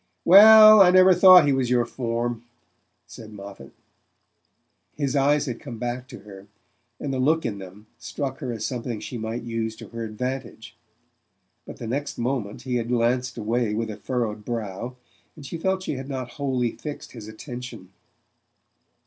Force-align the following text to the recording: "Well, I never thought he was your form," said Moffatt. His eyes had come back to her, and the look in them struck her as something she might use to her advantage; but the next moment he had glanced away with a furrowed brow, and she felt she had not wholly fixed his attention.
"Well, 0.25 0.81
I 0.81 0.89
never 0.89 1.13
thought 1.13 1.45
he 1.45 1.53
was 1.53 1.69
your 1.69 1.85
form," 1.85 2.41
said 3.05 3.31
Moffatt. 3.31 3.71
His 4.95 5.15
eyes 5.15 5.45
had 5.45 5.59
come 5.59 5.77
back 5.77 6.07
to 6.07 6.21
her, 6.21 6.47
and 6.99 7.13
the 7.13 7.19
look 7.19 7.45
in 7.45 7.59
them 7.59 7.85
struck 7.99 8.39
her 8.39 8.51
as 8.51 8.65
something 8.65 8.99
she 8.99 9.19
might 9.19 9.43
use 9.43 9.75
to 9.75 9.89
her 9.89 10.03
advantage; 10.03 10.75
but 11.67 11.77
the 11.77 11.85
next 11.85 12.17
moment 12.17 12.63
he 12.63 12.77
had 12.77 12.87
glanced 12.89 13.37
away 13.37 13.75
with 13.75 13.91
a 13.91 13.95
furrowed 13.97 14.43
brow, 14.43 14.95
and 15.35 15.45
she 15.45 15.59
felt 15.59 15.83
she 15.83 15.93
had 15.97 16.09
not 16.09 16.29
wholly 16.31 16.71
fixed 16.71 17.11
his 17.11 17.27
attention. 17.27 17.89